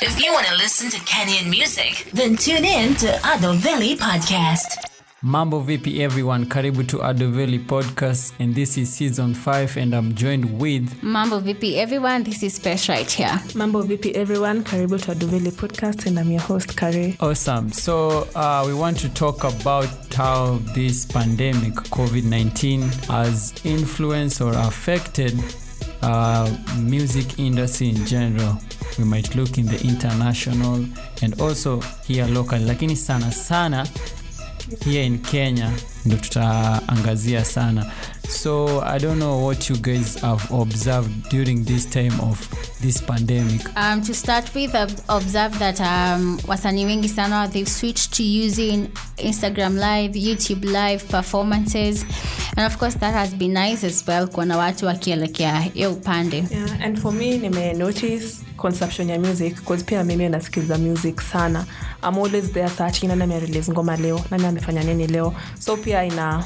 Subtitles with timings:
[0.00, 4.76] If you want to listen to Kenyan music, then tune in to Adoveli Podcast.
[5.22, 10.60] Mambo vipi everyone, karibu to Adoveli podcast and this is season 5 and I'm joined
[10.60, 13.40] with Mambo VP everyone, this is Pesh right here.
[13.56, 17.14] Mambo VP everyone, karibu to Aduveli podcast and I'm your host Kare.
[17.18, 17.72] Awesome.
[17.72, 25.34] So uh, we want to talk about how this pandemic COVID-19 has influenced or affected
[26.02, 28.56] uh, music industry in general.
[28.98, 30.84] We might look in the international
[31.22, 33.86] and also here local, lakini sana sana
[34.84, 35.70] here in Kenya
[36.04, 37.86] ndo tutaangazia sana.
[38.28, 42.48] So I don't know what you guys have observed during this time of
[42.80, 43.60] this pandemic.
[43.76, 48.88] Um, to start with, I've observed that um, wasanii wengi sana they've switched to using
[49.16, 52.04] Instagram Live, YouTube Live performances,
[52.56, 56.36] and of course that has been nice as well kuona watu wakielekea hiyo upande.
[56.36, 61.64] Yeah, and for me nime notice consumption ya music cause pia mimi nasikiliza music sana
[62.02, 65.34] I'm nani amerelease ngoma leo nani amefanya nini leo.
[65.58, 66.44] So pia ina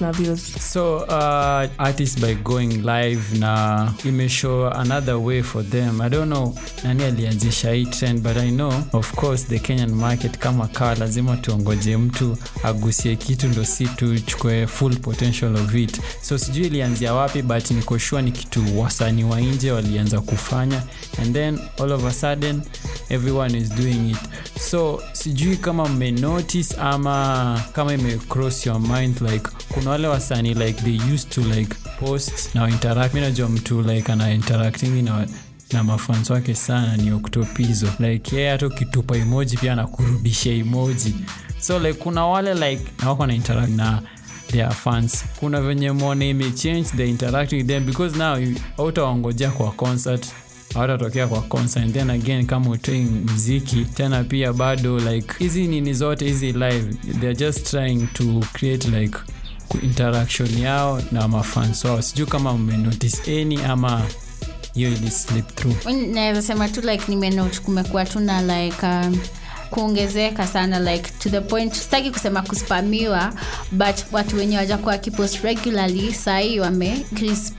[0.00, 0.40] na views.
[0.72, 6.00] So uh, artists by going live na imeshow another way for them.
[6.00, 6.54] I don't know
[6.84, 11.36] nani alianzisha hii trend but i know of course the kenyan market kama kaa lazima
[11.36, 16.00] tuongoje mtu agusie kitu ndo si tuchukue full potential of it.
[16.22, 20.82] So sijui ilianzia wapi but nikoshua ni kitu wasanii wa nje walianza kufanya.
[21.22, 22.62] And then all of a sudden
[23.10, 24.18] everyone is doing it.
[24.60, 31.00] So sijui kama mmenotice ama kama imecross your mind like kuna wale wasanii like they
[31.14, 33.14] used to like post na interact.
[33.50, 35.26] Mtu like ana interacting na
[35.72, 41.14] na mafans wake sana ni oktopizo like yeye hata ukitupa emoji pia anakurudisha emoji.
[41.60, 44.02] So like kuna wale like na wako na interact na
[44.46, 45.24] their fans.
[45.40, 48.56] Kuna venye mwone imechange the interacting with them because now you-
[49.56, 50.26] kwa concert
[50.74, 51.92] hawatatokea kwa concert.
[51.92, 57.34] Then again kama utoi mziki tena pia bado like hizi nini zote hizi live they're
[57.34, 59.18] just trying to create like
[59.82, 62.02] interaction yao na mafans wao.
[62.02, 64.02] Sijuu kama mmenotice any ama
[64.74, 65.86] hiyo ili slip through.
[66.12, 69.18] Naweza sema tu like nimenote kumekuwa tu na like um,
[69.70, 73.32] kuongezeka sana like to the point sitaki kusema kuspamiwa
[73.72, 77.06] but watu wenye wajakuwa wakipost regularly sahii wame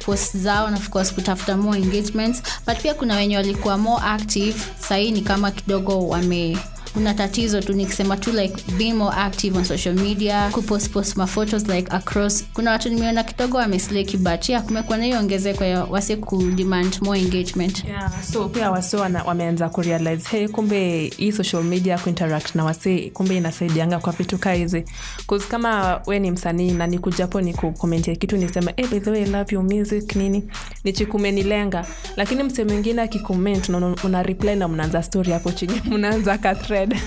[0.06, 4.56] post zao na of course kutafuta more engagements but pia kuna wenye walikuwa more active
[4.90, 6.58] sahii ni kama kidogo wame
[6.94, 11.92] kuna tatizo tu nikisema tu like being more active on social media kupostpost maphotos like
[11.92, 12.46] across.
[12.54, 17.86] Kuna watu nimeona kidogo wamesleki but kumekuwa na hiyo ongezeko ya wase kudemand more engagement.
[17.86, 23.38] Yeah, so pia wase wameanza kurealize hey kumbe hii social media kuinteract na wase kumbe
[23.38, 24.86] inasaidianga kwa vitu kaa hizi.
[25.24, 29.26] Bcause kama we ni msanii na nikujapo ni kukomentia kitu nisema hey, by the way
[29.26, 30.44] love your music nini
[30.84, 31.86] nichikumenilenga
[32.16, 33.70] lakini mse mwingine akikoment
[34.04, 36.56] una, reply na mnaanza story hapo chini mnaanza ka
[36.88, 37.02] thread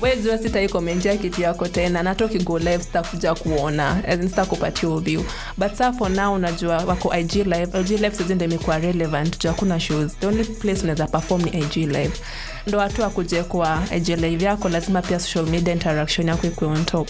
[0.00, 4.02] we jua sitaikomentia kitu yako tena nata ukigo live sitakuja kuona.
[4.22, 5.22] Sitakupatia view.
[5.56, 7.80] But saa for now unajua wako ig live.
[7.80, 9.38] Ig live sazi imekuwa relevant.
[9.42, 10.12] Juu hakuna shows.
[10.20, 12.12] The only place unaweza perform ni ig live.
[12.66, 16.84] Ndo watu akuje kwa ig live yako lazima pia social media interaction yako ikuwe on
[16.84, 17.08] top.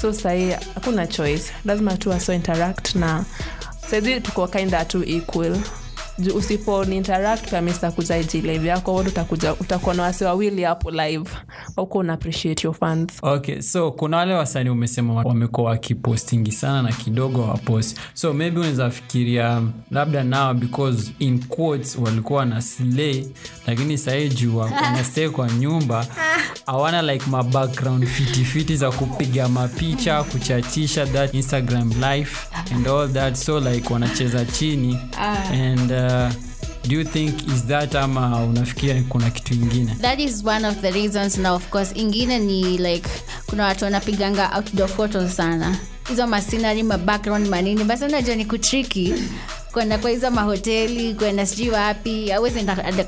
[0.00, 1.44] So sahii hakuna choice.
[1.64, 3.24] Lazima tu aso interact na
[3.90, 5.56] saizi tuko kinda tu equal
[6.34, 10.90] usipo ni interact pia mi sitakuja ig yako wote utakuja utakuwa na wasi wawili hapo
[10.90, 11.30] live.
[11.76, 13.12] Auko una appreciate your fans.
[13.22, 17.98] Okay so kuna wale wasanii umesema wa- wamekuwa wakipostingi sana na kidogo wapost.
[18.14, 23.24] So maybe unaweza fikiria labda nao because in quotes walikuwa na slay
[23.66, 26.06] lakini sahii juu wanastay kwa nyumba
[26.66, 33.34] hawana like mabackground fitifiti za kupiga mapicha kuchachisha that instagram life and all that.
[33.34, 34.98] So like wanacheza chini
[35.52, 36.07] and uh,
[36.88, 39.94] do you think is that ama unafikiria kuna kitu ingine?
[40.00, 43.08] That is one of the reasons na of course ingine ni like
[43.46, 45.76] kuna watu wanapiganga outdoor photos sana.
[46.08, 49.14] Hizo masinari mabackground manini basi unajua ni kutriki
[49.72, 52.32] kwenda kwa hizo mahoteli kwenda sijui wapi.
[52.32, 52.60] Awezi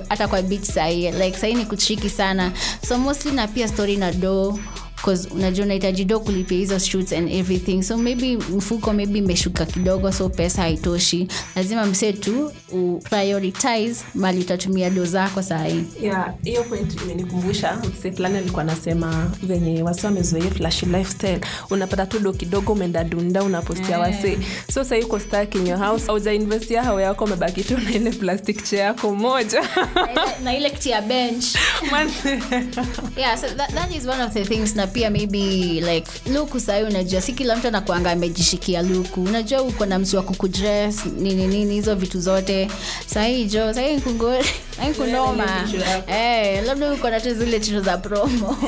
[0.09, 1.10] hata- kwa beach sahii.
[1.10, 2.53] Like sahii ni kutriki sana.
[2.89, 4.59] So mostly na pia story na do
[5.04, 7.82] cause unajua unahitaji do kulipia hizo shoots and everything.
[7.82, 11.28] So maybe mfuko maybe imeshuka kidogo so pesa haitoshi.
[11.56, 15.84] Lazima msee tu uprioritize mali utatumia do zako sahii.
[16.02, 21.41] Yeah hiyo point imenikumbusha msee fulani alikuwa anasema venye wasi wamezoea flash lifestyle.
[21.70, 24.38] Unapata tu do kidogo umeenda dunda unapostia wase
[24.74, 26.04] so sahii uko stuck in your house.
[26.08, 29.62] Aujainvestia hao yako umebaki tu na ile plastic chair yako moja.
[30.44, 31.44] Na ile kiti ya bench.
[33.16, 35.39] Yeah so that, that is one of the things na pia maybe
[35.81, 40.22] like luku sahii unajua si kila mtu anakuanga amejishikia luku unajua uko na msi wa
[40.22, 42.69] kukudress nini nini hizo vitu zote.
[43.07, 44.01] Sahii jo sahii
[44.97, 45.69] kunoma.
[46.07, 48.57] hey, labda uko na tu zile chito za promo.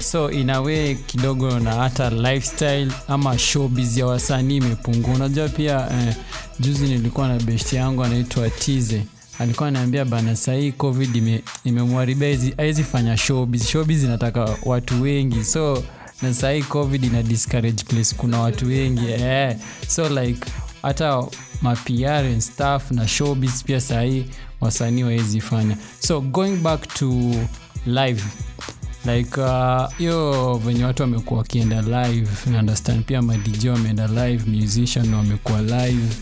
[0.00, 5.14] So inawe kidogo na hata lifestyle ama showbiz ya wasanii imepungua.
[5.14, 6.14] Unajua pia eh,
[6.60, 9.02] juzi nilikuwa na besti yangu anaitwa tize
[9.42, 13.66] alikuwa anaambia bana sahii covid ime- imemwharibia ime awezi fanya showbiz.
[13.68, 15.44] Showbiz inataka watu wengi.
[15.44, 15.82] So
[16.22, 18.14] na sahii covid ina discourage place.
[18.16, 19.56] Kuna watu wengi eh,
[19.88, 20.40] so like
[20.82, 21.24] hata
[21.62, 24.24] mapr and staff na showbiz pia sahii
[24.60, 25.76] wasanii wawezi fanya.
[26.00, 27.34] So going back to
[27.86, 28.22] live
[29.04, 32.28] like uh, venye watu wamekuwa wakienda live
[32.58, 36.14] understand pia madj wameenda live musician wamekuwa live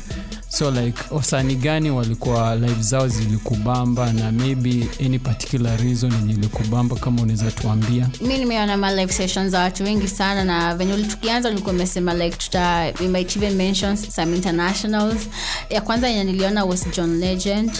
[0.51, 6.97] so like wasani gani walikuwa live zao zilikubamba na maybe any particular reason yenye ilikubamba
[6.97, 8.09] kama unaweza tuambia?
[8.21, 12.37] Mi nimeona ma live sessions za watu wengi sana na venye tukianza ulikuwa umesema like
[12.37, 15.29] tuta we might even mention some internationals.
[15.71, 17.73] Ya kwanza yenye niliona was john legend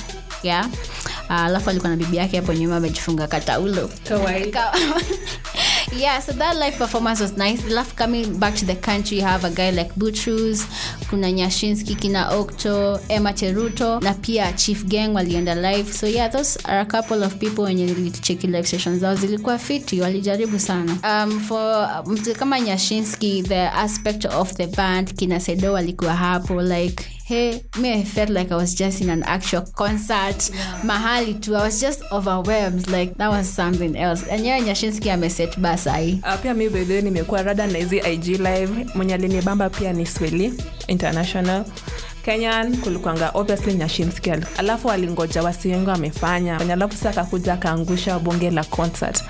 [0.43, 0.69] yeah.
[1.29, 3.91] Alafu alafu alikuwa na bibi yake hapo nyuma amejifunga kataulo.
[4.53, 4.73] Ka-
[5.97, 7.65] yeah so that live performance was nice.
[7.69, 9.19] Love coming back to the country.
[9.19, 10.67] You have a guy like butrus
[11.11, 15.93] kuna nyashinski kina okto emma cheruto na pia chief gang walienda live.
[15.93, 19.15] So yeah those are a couple of people wenye nilicheki live sessions zao.
[19.15, 20.97] Zilikuwa fiti walijaribu sana.
[21.25, 27.05] Um, for mtu kama nyashinski the aspect of the band kina sedo walikuwa hapo like
[27.31, 30.51] hey me i felt like i was just in an actual concert.
[30.85, 34.25] Mahali tu i was just overwhelmed like that was something else.
[34.31, 38.87] Enyewe nyashinski ameset basai Uh, pia mi bedhe nimekuwa rada na hizi ig live.
[38.95, 40.53] Mwenye alinibamba pia ni sweli
[40.89, 41.65] international
[42.25, 46.59] kenyan kulikwanga obviously nyashinski al- alafu alingoja wasi amefanya.
[46.59, 49.25] Wenye alafu sa akakuja akaangusha bonge la concert.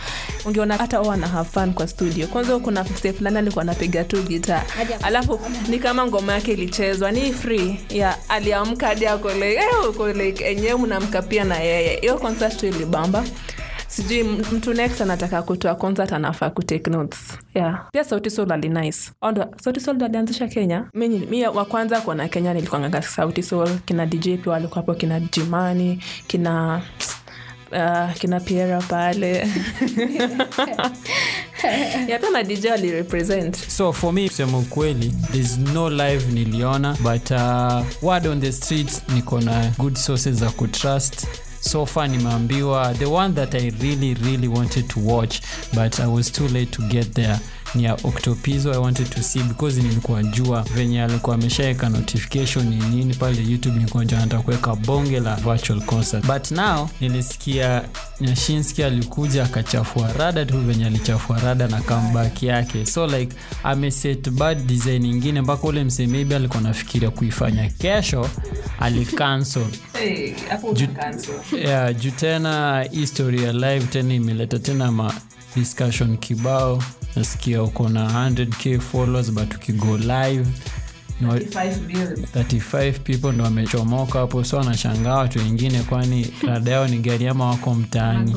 [0.44, 2.26] Ungeona hata wana have fun kwa studio.
[2.26, 4.64] Kwanza kuna mse fulani alikuwa anapiga tu gita
[5.02, 7.10] alafu ni kama ngoma yake ilichezwa.
[7.12, 7.80] Ni free.
[7.88, 11.98] Ya aliamka hadi ako like, eh, like enyewe mnamka pia na yeye.
[12.00, 13.24] Hiyo concert tu ilibamba
[13.90, 17.18] sijui mtu next anataka kutoa concert anafaa kutake notes.
[17.54, 17.88] Yeah.
[17.92, 20.84] pia sauti sol alinice Ondo, sauti sol alianzisha kenya?
[20.94, 25.20] Mi, mi wa kwanza kuona kenya nilikuangaga sauti sol kina dj pia walikuwa hapo kina
[25.20, 26.82] jimani kina
[27.72, 29.48] Uh, kina piera pale.
[32.08, 33.56] Ya na dj alirepresent.
[33.68, 39.02] So for me kusema ukweli thereis no live niliona but uh, word on the street
[39.14, 41.26] niko na good sources za kutrust
[41.60, 45.40] so far nimeambiwa the one that i really really wanted to watch
[45.74, 47.38] but i was too late to get there
[47.74, 48.72] ya octopizo.
[48.72, 53.76] I wanted to see because nilikuwa jua venye alikuwa ameshaweka notification ni nini pale youtube
[53.78, 56.26] nilikuwa jua anataka kuweka bonge la virtual concert.
[56.26, 57.82] But now nilisikia
[58.20, 62.86] nyashinski alikuja akachafua rada tu venye alichafua rada na comeback yake.
[62.86, 68.28] So like ameset bad design ingine mpaka ule msee maybe alikuwa nafikiria kuifanya kesho
[68.80, 69.66] alicancel.
[71.64, 75.14] Yeah, juu tena historia live tena imeleta tena ma
[75.56, 76.82] discussion kibao
[77.16, 80.46] nasikia uko na 100k followers but ukigo live
[81.20, 84.44] no, 35 people ndo wamechomoka hapo.
[84.44, 88.36] So wanashangaa watu wengine kwani rada yao ni gari ama wako mtaani?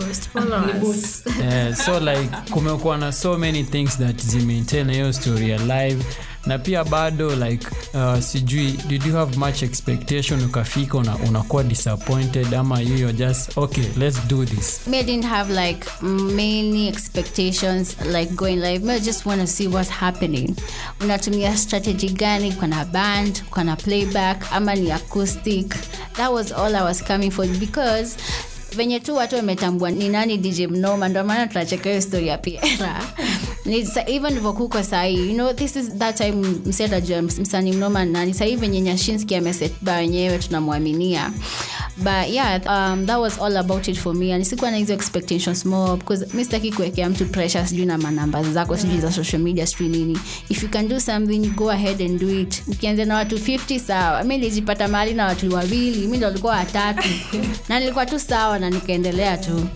[1.41, 6.03] Yeah, so like kumekuwa na so many things that zimaintain hiyo story ya live
[6.45, 12.54] na pia bado like uh, sijui did you have much expectation ukafika una, unakuwa disappointed
[12.54, 14.88] ama you just okay let's do this?
[14.88, 18.83] Me I didn't have like many expectations like going live.
[18.85, 20.56] Me I just want to see what's happening.
[21.00, 22.52] Unatumia strategy gani?
[22.52, 25.76] Kuna band kuna playback ama ni acoustic?
[26.14, 28.18] That was all i was coming for because
[28.75, 33.03] venye tu watu wametambua ni nani dj mnoma ndo maana tunacheka hiyo story ya piera
[34.06, 38.56] hivyo ndivyokuko sahii you know this is that time msetajua msanii mnoma ni nani sahii
[38.56, 41.31] venye nyashinski amesetba wenyewe tunamwaminia
[41.97, 44.31] but yeah um, that was all about it for me.
[44.33, 48.44] And sikuwa na hizo expectations more because mi sitaki kuwekea mtu pressure sijui na manamba
[48.44, 50.19] zako sijui za social media sijui nini.
[50.50, 52.64] If you can do something go ahead and do it.
[52.68, 54.23] Ukianza na watu 50 sawa.
[54.23, 57.09] Mi nilijipata mahali na watu wawili mi ndo walikuwa watatu.
[57.69, 59.68] Na nilikuwa tu sawa na nikaendelea tu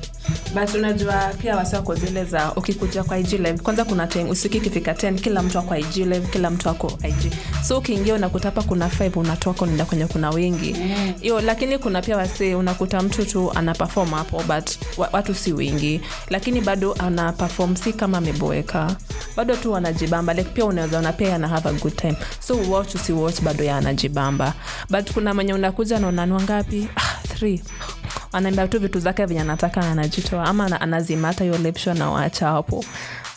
[0.54, 4.92] but unajua pia wasiwako zile za ukikuja kwa ig live kwanza kuna time usiku ikifika
[4.94, 7.34] 10 kila mtu ako ig live kila mtu ako ig
[7.68, 10.76] so ukiingia unakuta hapa kuna 5 unatoka unaenda kwenye kuna wengi.
[11.22, 14.70] Hiyo lakini kuna pia wasi unakuta mtu tu ana perform hapo but
[15.14, 16.02] watu si wengi.
[16.30, 18.96] Lakini bado ana perform si kama ameboeka.
[19.36, 22.16] Bado tu wanajibamba like pia unaweza ona pia yana have a good time.
[22.40, 24.54] So watch usiwatch bado yanajibamba
[24.90, 26.88] but kuna mwenye unakuja na unanua ngapi?
[26.96, 27.62] Ah, three
[28.38, 32.10] anaambia tu vitu zake venye anataka na anajitoa ama ana- anazima hata hiyo lepsho na
[32.12, 32.86] waacha hapo.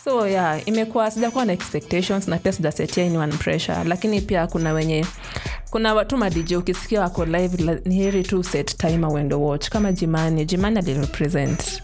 [0.03, 3.83] So yeah imekuwa sijakuwa na expectations na pia sijasetia anyone pressure.
[3.83, 5.05] Lakini pia kuna wenye
[5.71, 9.69] kuna watu madj ukisikia wako live ni heri tu set time uendo watch.
[9.69, 11.81] Kama jimani jimani alirepresent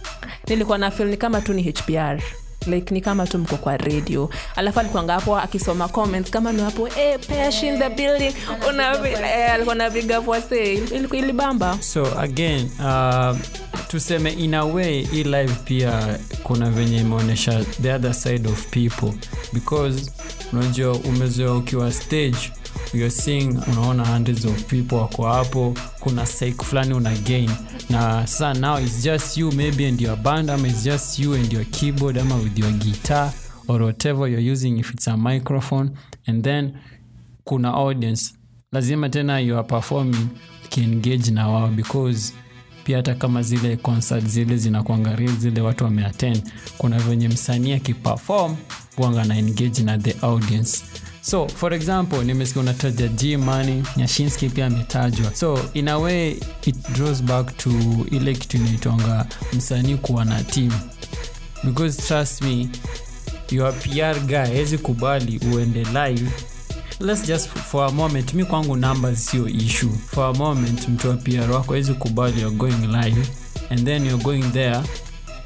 [0.47, 2.19] nilikuwa na fil ni kama tu ni hpr
[2.66, 4.30] like ni kama tu mko kwa radio.
[4.56, 8.34] Alafu alikuanga hapo akisoma comments kama ni hapo hey, pesh in the building.
[9.54, 10.74] Alikuwa na vigavwa se
[11.14, 11.78] ilibamba.
[11.82, 13.38] So again uh,
[13.88, 19.12] tuseme in a way hii live pia kuna venye imeonyesha the other side of people.
[19.54, 20.12] Because
[20.54, 22.38] unajua umezoea ukiwa stage
[22.94, 27.52] you're seeing unaona hundreds of people wako hapo kuna sake fulani una gain
[27.89, 31.53] na sa now is just you maybe and your band ama is just you and
[31.53, 33.32] your keyboard ama with your guitar
[33.67, 35.91] or whatever you're using if it's a microphone.
[36.27, 36.77] And then
[37.46, 38.34] kuna audience.
[38.74, 40.29] Lazima tena you are performing
[40.70, 42.34] kiengage na wao because
[42.84, 46.44] pia hata kama zile concert zile zinakwanga zile watu wameattend
[46.77, 48.56] kuna venye msanii akiperform
[48.98, 50.84] wanga na engage na the audience
[51.29, 55.36] so for example nimesikia unataja g money nyashinski pia ametajwa.
[55.36, 56.31] So in a way
[56.65, 57.69] it draws back to
[58.12, 60.72] ile kitu inaitwanga msanii kuwa na team.
[61.63, 62.69] Because trust me
[63.51, 66.31] your pr guy hawezi kubali uende live.
[67.00, 69.91] Let's just for a moment mi kwangu numbers sio issue.
[70.13, 73.22] For a moment mtu wa pr wako hawezi kubali you're going live.
[73.69, 74.79] And then you're going there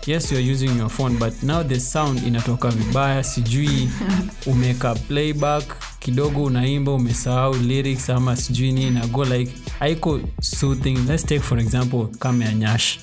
[0.07, 3.89] yes you're using your phone but now the sound inatoka vibaya sijui
[4.51, 10.97] umeka playback kidogo unaimba umesahau lyrics ama sijui nini na go like aiko soothing.
[11.07, 12.99] Let's take for example kama ya nyash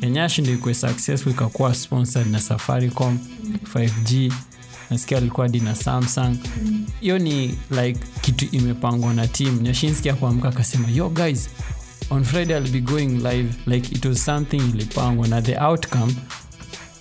[0.00, 3.18] ya nyash ndio ikuwe successful ikakuwa sponsored na safaricom
[3.74, 4.32] 5g
[4.90, 6.36] nasikia alikuwa dina na samsung.
[7.00, 9.60] Hiyo ni like kitu imepangwa na team.
[9.62, 11.48] Nyashinski akuamka akasema yo guys
[12.10, 16.14] on friday i'll be going live like it was something ilipangwa na the outcome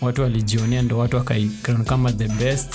[0.01, 2.73] watu walijionea ndo watu wakaikran kama the best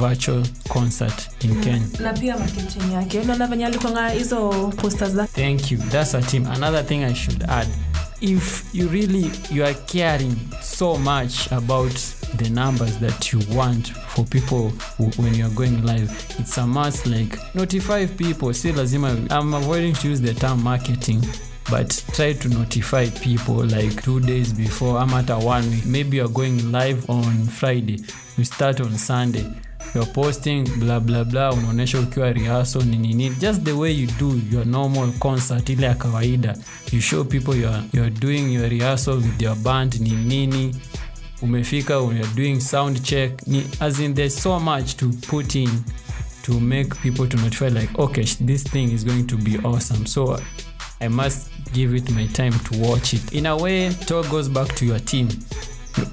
[0.00, 1.86] virtual concert in kenya.
[2.00, 3.18] Na pia makichini yake.
[3.20, 5.78] Unaona venye alikwanga hizo posters za thank you.
[5.78, 6.46] That's a team.
[6.46, 7.68] Another thing i should add
[8.20, 11.92] if you really you are caring so much about
[12.36, 16.66] the numbers that you want for people who, when you are going live it's a
[16.66, 18.54] must like notify people.
[18.54, 21.22] Si lazima i'm avoiding to use the term marketing
[21.70, 25.86] but try to notify people like two days before ama hata one week.
[25.86, 27.98] Maybe youare going live on friday.
[28.38, 29.44] You start on sunday.
[29.94, 31.52] You're posting bla bla bla.
[31.52, 33.30] Unaonyesha ukiwa rehearsal ni nini.
[33.30, 36.56] Just the way you do your normal concert ile ya kawaida.
[36.92, 40.74] You show people you're, you're doing your rehearsal with your band ni nini.
[41.42, 45.84] Umefika you're doing sound check ni, as in there's so much to put in
[46.42, 50.06] to make people to notify like okay this thing is going to be awesome.
[50.06, 50.38] So
[51.00, 53.32] i must give it my time to watch it.
[53.32, 55.28] In a way it all goes back to your team.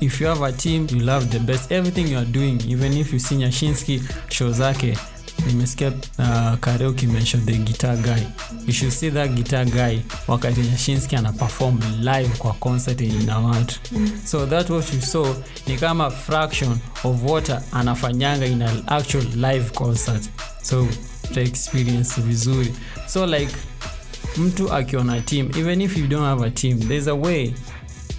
[0.01, 1.71] If you have a team you love the best.
[1.71, 4.97] Everything you are doing even if you see Nyashinsky, show zake.
[5.47, 5.87] Nimesikia
[6.19, 8.25] uh, karaoke mention the guitar guy.
[8.65, 13.79] You should see that guitar guy wakati nyashinski ana perform live kwa concert ina watu
[14.25, 15.35] so that what you saw
[15.67, 20.29] ni kama fraction of what anafanyanga in an actual live concert.
[20.61, 20.87] So
[21.33, 22.73] ta experience vizuri.
[23.07, 23.51] So like
[24.37, 27.53] mtu akiona team even if you don't have a team there's a way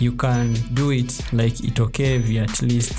[0.01, 2.93] you can do it like itokee vi at least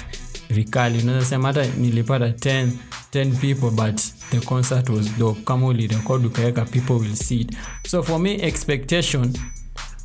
[0.49, 0.99] vikali.
[1.03, 2.67] Unaweza sema hata nilipata 10,
[3.13, 4.01] 10 people but
[4.31, 5.41] the concert was dope.
[5.41, 7.51] Kama ulirekod ukaweka people will see it.
[7.87, 9.33] So for me expectation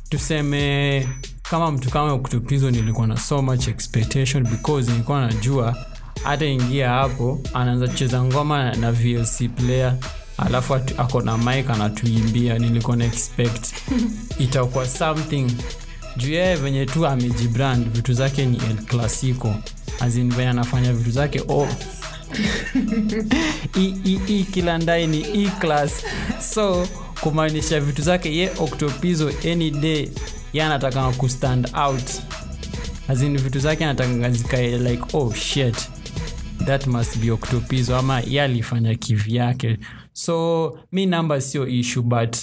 [0.09, 1.07] tuseme
[1.43, 5.85] kama mtu kama kutupizo nilikuwa na so much expectation because nilikuwa najua
[6.23, 9.95] hata ingia hapo anaanza kucheza ngoma na, na vlc player
[10.45, 13.73] alafu ako na mik anatuimbia nilikuwa na expect.
[14.39, 15.47] Itakuwa something.
[16.17, 19.55] Juu yeye venye tu amejibrand vitu zake ni el clasico.
[19.99, 21.67] Azin venye anafanya vitu zake oh.
[24.27, 26.03] hii kila ndai ni e class.
[26.53, 26.87] So
[27.21, 30.09] kumaanisha vitu zake ye octopizo any day
[30.53, 32.09] ye anataka kustand out.
[33.07, 35.75] Azin vitu zake anataka zikae like oh shit.
[36.65, 39.77] That must be octopizo ama ye alifanya kivyake
[40.23, 42.37] so mi namba sio issue but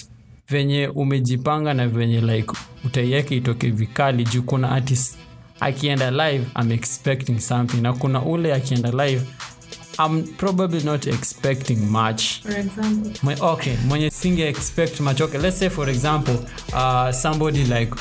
[0.49, 2.51] venye umejipanga na venye like
[2.85, 5.17] utaiweka itoke vikali juu kuna artist
[5.59, 7.81] akienda live I'm expecting something.
[7.81, 9.21] Na kuna ule akienda live
[9.99, 12.23] I'm probably not expecting much.
[13.23, 15.21] Mwe, okay mwenye singe expect much.
[15.21, 16.35] Okay let's say for example
[16.73, 17.91] uh, somebody like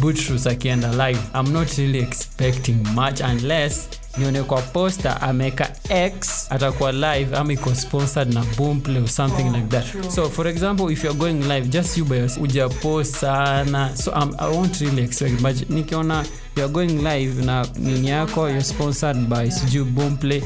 [0.00, 3.88] Butrus akienda live I'm not really expecting much unless
[4.18, 9.66] nione kwa posta ameweka x atakuwa live ama iko sponsored na boomplay or something like
[9.68, 10.10] that.
[10.10, 13.96] So for example if youare going live just you by yourself ujapost sana.
[13.96, 16.24] So um, i won't really expect but nikiona
[16.56, 20.42] youare going live na nini yako you're sponsored by sijui boomplay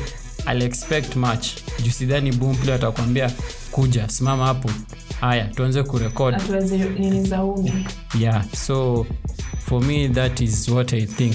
[0.49, 1.46] I'll expect much.
[1.82, 3.30] Juu sidhani boomplay atakwambia
[3.70, 4.70] kuja simama hapo.
[5.20, 6.35] Haya tuanze kurekod
[8.18, 9.06] yeah so
[9.66, 11.35] for me that is what i think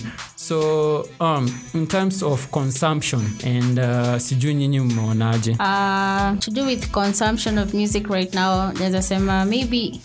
[0.52, 6.92] so um, in terms of consumption and uh, sijui nyinyi mmeonaje Uh, to do with
[6.92, 10.02] consumption of music right now, sema maybe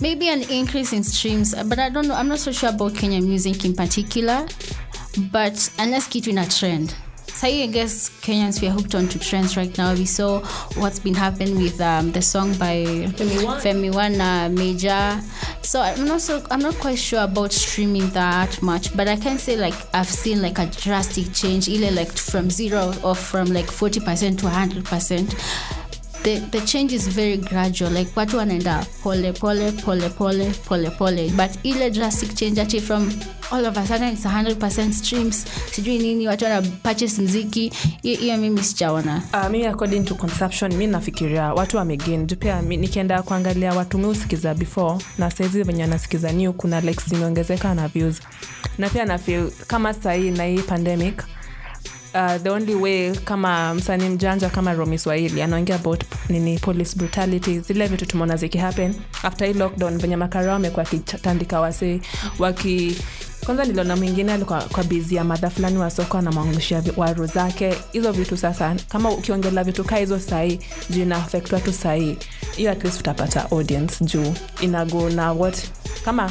[0.00, 2.14] maybe an increase in streams, but I don't know.
[2.14, 4.46] I'm not so sure about kenya music in particular.
[5.32, 6.94] But unless kitu in a trend.
[7.34, 9.94] So I guess Kenyans we are hooked onto trends right now.
[9.94, 10.40] We saw
[10.76, 12.84] what's been happening with um, the song by
[13.64, 15.18] Femi One uh, Major.
[15.62, 19.38] So I'm not so I'm not quite sure about streaming that much, but I can
[19.38, 23.70] say like I've seen like a drastic change, either like from zero or from like
[23.70, 25.34] forty percent to hundred percent.
[26.22, 31.30] The, the change is very gradual like watu wanaenda pole pole pole pole pole pole
[31.36, 33.08] but ile drastic change ati from
[33.50, 35.44] all of a sudden it's 100% streams.
[35.72, 39.22] Sijui nini watu wana purchase mziki hiyo mimi sijaona.
[39.34, 42.26] Uh, mimi according to consumption mi nafikiria watu wamegain.
[42.26, 47.74] Juu pia nikienda kuangalia watu miusikiza before na saizi venye wanasikiza new kuna likes zimeongezeka
[47.74, 48.20] na views.
[48.78, 51.22] Na pia nafil kama sahii na hii pandemic
[52.14, 57.60] Uh, the only way kama msanii mjanja kama romi swahili anaongea about nini police brutality
[57.60, 62.00] zile vitu tumeona zikihappen after hii lockdown venye makarao amekuwa akitandika wasee
[62.38, 62.96] waki
[63.48, 67.74] kwanza niliona mwingine alikuwa kwa bizi ya madha fulani wa soko anamwangushia waru zake.
[67.92, 70.58] Hizo vitu sasa kama ukiongelea vitu kaa hizo sahii
[70.90, 72.16] juu ina affect watu sahii
[72.56, 74.34] hiyo at least utapata audience juu.
[74.60, 75.58] Inago na what?
[76.04, 76.30] Kama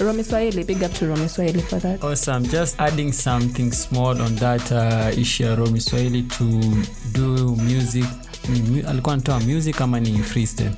[0.00, 2.04] romi swahili big up to romi swahili for that.
[2.04, 2.48] Awesome.
[2.48, 6.44] Just adding something small on that uh, issue Romy Swahili to
[7.12, 8.04] do music.
[8.88, 10.70] Alikuwa anatoa music ama ni freestyle?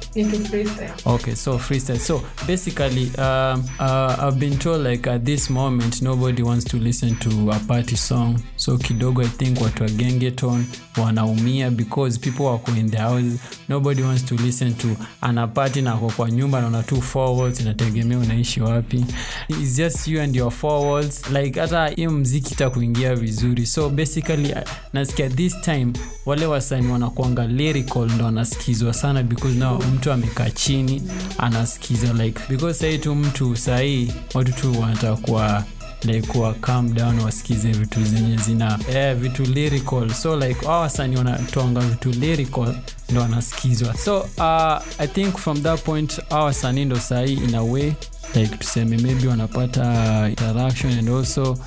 [1.05, 1.99] Okay so freestyle.
[1.99, 7.17] So basically um, uh, i've been told like at this moment nobody wants to listen
[7.17, 8.39] to a party song.
[8.57, 10.65] So kidogo i think watu wa gengeton
[11.03, 13.39] wanaumia because people wako in the house.
[13.69, 14.89] Nobody wants to listen to
[15.21, 19.05] ana party na ako kwa nyumba naona tu four walls inategemea unaishi wapi.
[19.49, 21.23] Its just you and your four walls.
[21.31, 23.67] Like hata hiyo mziki itakuingia vizuri.
[23.67, 24.59] So basically uh,
[24.93, 25.93] nasikia this time
[26.27, 31.03] wale wasani wanakuanga lyrical ndo anasikizwa sana because now mtu amekaa chini
[31.39, 35.65] anasikiza like because sahii tu mtu sahii watu tu wanataka
[36.05, 40.11] like wa calm down wasikize vitu zenye zina eh, vitu lyrical.
[40.15, 42.75] So like hao wasani wanatoanga vitu lyrical
[43.11, 47.63] ndo wanasikizwa so uh, i think from that point hao wasanii ndo sahii in a
[47.63, 47.93] way
[48.35, 51.59] like tuseme maybe wanapata interaction and also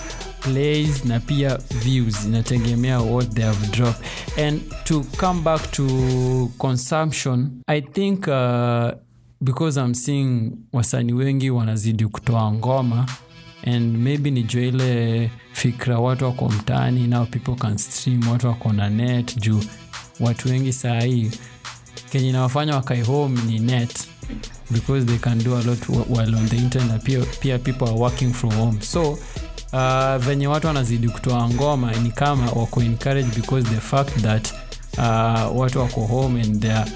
[0.41, 2.25] plays na pia views.
[2.25, 4.05] Inategemea what they have dropped.
[4.39, 8.91] And to come back to consumption i think uh,
[9.41, 13.05] because i'm seeing wasanii wengi wanazidi kutoa ngoma
[13.65, 18.89] and maybe nijua ile fikra watu wako mtaani now people can stream watu wako na
[18.89, 19.63] net juu
[20.19, 21.31] watu wengi saa hii
[22.11, 24.07] kenye inawafanya wakae home ni net
[24.71, 27.97] because they can do a lot wh- while on the internet pia, pia people are
[27.97, 28.81] working from home.
[28.81, 29.11] So
[29.73, 34.53] uh, venye watu wanazidi kutoa ngoma ni kama wako encouraged because the fact that
[34.97, 36.91] uh, watu wako home and they are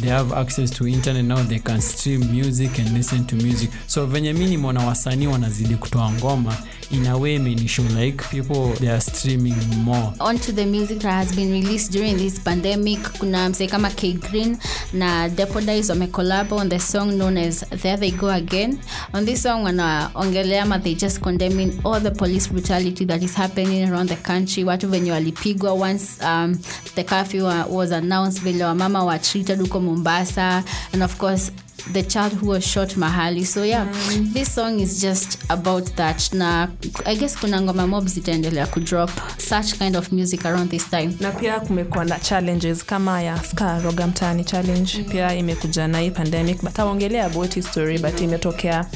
[0.00, 3.70] they have access to internet now they can stream music and listen to music.
[3.86, 6.56] So venye mi nimeona wasanii wanazidi kutoa ngoma
[6.90, 10.12] in a way imenishow like people they are streaming more.
[10.20, 13.00] Onto the music that has been released during this pandemic.
[13.18, 14.56] Kuna msee kama k green
[14.92, 18.78] na depodis wamecolab on the song known as there they go again.
[19.14, 23.88] On this song wanaongelea ma they just condemning all the police brutality that is happening
[23.90, 24.64] around the country.
[24.64, 26.58] Watu venye walipigwa once um,
[26.94, 31.50] the curfew wa- was announced vile wamama wa treated huko mombasa and of course
[31.92, 33.44] the child who was shot mahali.
[33.46, 33.86] So yeah
[34.32, 36.32] this song is just about that.
[36.32, 36.68] Na
[37.04, 41.14] i guess kuna ngoma mob zitaendelea kudrop such kind of music around this time.
[41.20, 44.98] Na pia kumekuwa na challenges kama ya ska roga mtaani challenge.
[44.98, 45.04] Mm.
[45.04, 48.86] pia imekuja na hii pandemic but aongelea about history but imetokea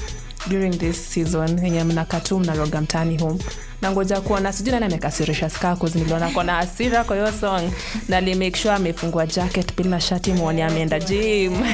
[0.48, 3.38] during this season yenye mnakatu mnaroga mtaani home
[3.83, 7.71] na ngoja kuona sijui nani amekasirisha skakos niliona kona hasira kwa hiyo song.
[8.09, 11.53] Na limake sure amefungua jacket bila shati mwoni ameenda jim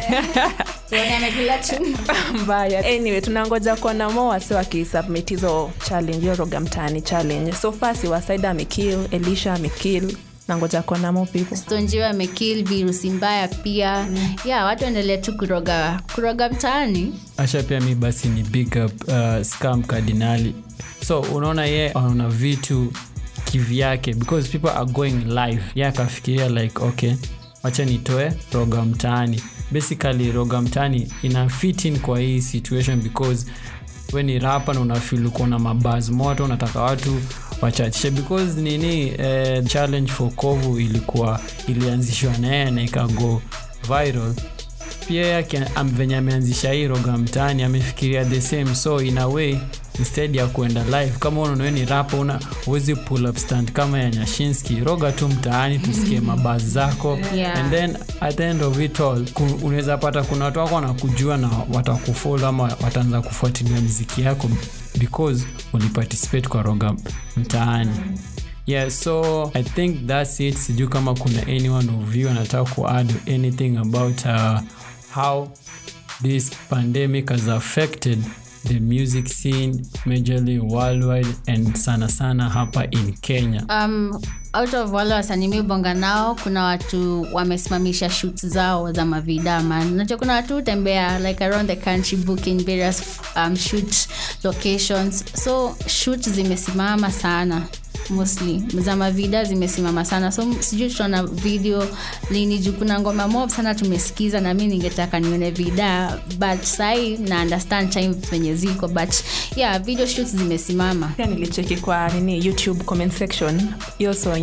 [2.43, 2.79] mbaya.
[2.87, 7.53] Anyway tunangoja kuona mo wase wakisubmit hizo challenge hiyo roga mtaani challenge.
[7.53, 10.17] So far siwasaida amekill elisha amekill
[10.49, 11.57] nangoja kuona mo people.
[11.57, 14.03] Stonjiwa amekill virusi mbaya pia.
[14.03, 14.35] Mm.
[14.45, 17.15] yeah watu endelee tu kuroga kuroga mtaani.
[17.37, 20.55] Asha pia mi basi ni big up uh, scam kardinali
[21.07, 22.93] so unaona ye anaona vitu
[23.45, 25.63] kivyake because people are going live.
[25.75, 27.15] Ye akafikiria like okay
[27.63, 29.43] wacha nitoe roga mtaani.
[29.71, 33.47] Basically roga mtaani ina fitin kwa hii situation because
[34.13, 37.21] we ni rapa na unafil kuona mabas moto unataka watu
[37.61, 43.43] wachachishe because nini eh, challenge for kovu ilikuwa ilianzishwa naye na ikago
[43.83, 44.35] viral.
[45.09, 48.75] Pia yake venye ameanzisha hii roga mtaani amefikiria the same.
[48.75, 49.59] So in a way
[49.99, 54.11] instead ya kuenda live kama unawe ni rapa una uwezi pull up stand kama ya
[54.11, 54.77] nyashinski.
[54.81, 57.19] Roga tu mtaani tusikie mabaz zako.
[57.35, 57.59] Yeah.
[57.59, 59.25] and then at the end of it all
[59.63, 64.49] unaweza pata kuna watu wako wanakujua na watakufolo ama wataanza kufuatilia mziki yako
[64.99, 66.95] because uliparticipate kwa roga
[67.37, 67.91] mtaani.
[68.67, 70.57] Yeah so i think thats it.
[70.57, 74.61] Sijuu kama kuna anyone of you anataka kuadd anything about uh,
[75.15, 75.49] how
[76.23, 78.19] this pandemic has affected
[78.69, 83.65] the music scene majorly worldwide and sana sana hapa in kenya.
[83.69, 84.21] Um,
[84.61, 86.35] out of wale wasanii mibonga nao.
[86.43, 92.17] Kuna watu wamesimamisha shoots zao za mavidama nacho kuna watu hutembea like around the country
[92.19, 93.03] booking various
[93.37, 93.95] um, shoot
[94.45, 95.25] locations.
[95.45, 97.63] So shoot zimesimama sana
[98.11, 98.63] mostly.
[98.81, 100.33] Za mavida zimesimama sana.
[100.33, 101.87] So sijui tutaona video
[102.31, 102.59] lini.
[102.59, 106.19] Juu kuna ngoma mob sana tumesikiza na mi ningetaka nione vida.
[106.39, 108.89] But sahii na understand time venye ziko.
[108.89, 109.15] But
[109.57, 111.09] yeah video shoots zimesimama.
[111.17, 113.61] Pia nilicheki kwa nini youtube comment section.
[113.99, 114.37] Hiyo song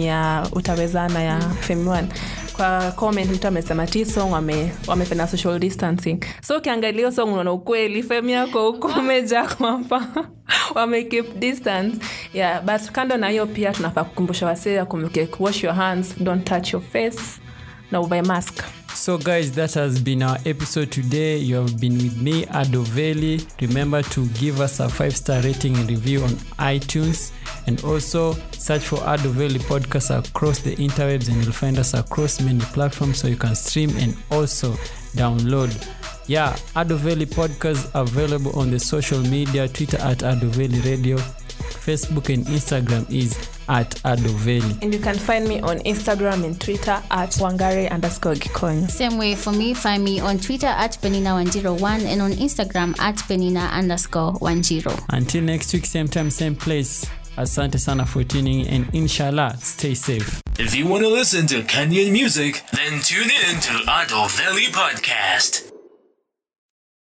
[0.52, 2.08] utawezana ya femi one
[2.54, 4.72] kwa comment mtu amesema ti song wame,
[5.28, 6.20] social distancing.
[6.42, 10.08] So ukiangalia song unaona ukweli fem yako huku umeja kwamba
[10.76, 11.04] wame
[11.40, 11.98] distance.
[12.34, 16.74] Yeah but kando na hiyo pia tunafaa kukumbusha wasee akumbuke wash your hands don't touch
[16.74, 17.20] your face
[17.92, 18.64] na uvae mask
[18.96, 21.38] So, guys, that has been our episode today.
[21.38, 23.46] You have been with me, Adoveli.
[23.60, 26.30] Remember to give us a five star rating and review on
[26.60, 27.32] iTunes.
[27.68, 32.60] And also search for Adoveli podcast across the interwebs, and you'll find us across many
[32.60, 34.72] platforms so you can stream and also
[35.16, 35.72] download.
[36.28, 41.18] Yeah, Adoveli podcast available on the social media Twitter at Adoveli Radio,
[41.74, 43.38] Facebook and Instagram is
[43.70, 44.82] at Adoveli.
[44.82, 49.36] and you can find me on instagram and twitter at wangare underscore gikonyo Same way
[49.36, 54.84] for me, find me on Twitter at Penina101 and on Instagram at Penina underscore 10.
[55.10, 57.06] Until next week, same time, same place.
[57.38, 60.42] Asante sana for tuning in and inshallah, stay safe.
[60.60, 65.73] If you want to listen to Kenyan music, then tune in to Ado Valley Podcast.